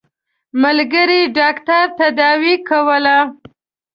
[0.61, 3.17] ملګري ډاکټر تداوي کوله.